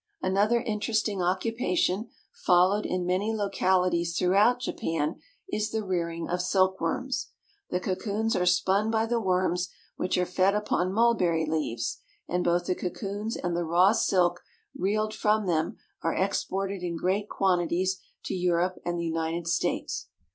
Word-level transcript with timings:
Another 0.23 0.59
interesting 0.59 1.21
occupation, 1.21 2.09
followed 2.33 2.87
in 2.87 3.05
many 3.05 3.31
locali 3.31 3.91
ties 3.91 4.17
throughout 4.17 4.59
Japan, 4.59 5.21
is 5.53 5.69
the 5.69 5.83
rearing 5.83 6.27
of 6.27 6.41
silkworms. 6.41 7.27
The 7.69 7.79
cocoons 7.79 8.35
are 8.35 8.47
spun 8.47 8.89
by 8.89 9.05
the 9.05 9.19
worms, 9.21 9.69
which 9.97 10.17
are 10.17 10.25
fed 10.25 10.55
upon 10.55 10.91
mul 10.91 11.13
berry 11.13 11.45
leaves, 11.45 11.99
and 12.27 12.43
both 12.43 12.65
the 12.65 12.73
cocoons 12.73 13.35
and 13.37 13.55
the 13.55 13.63
raw 13.63 13.91
silk 13.91 14.39
reeled 14.75 15.13
from 15.13 15.45
them 15.45 15.77
are 16.01 16.15
exported 16.15 16.81
in 16.81 16.97
great 16.97 17.29
quantities 17.29 17.99
to 18.23 18.33
Europe 18.33 18.79
and 18.83 18.97
the 18.97 19.05
United 19.05 19.45
States. 19.47 20.07